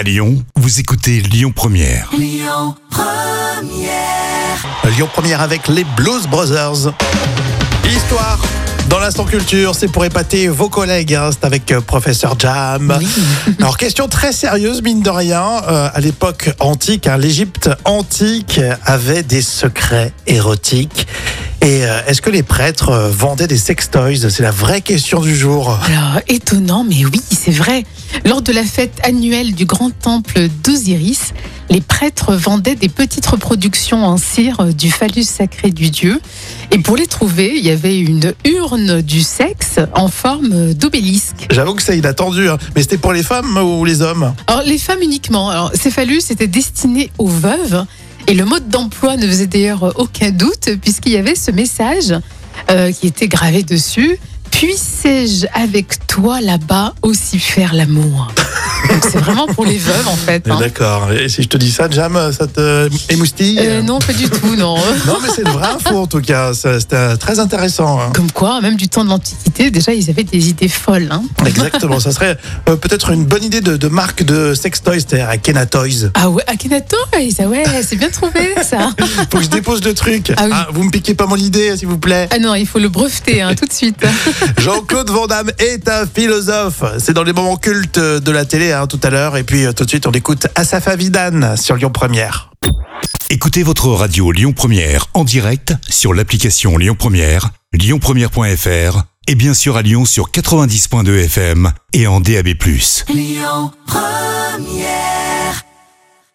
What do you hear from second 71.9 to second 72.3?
Ça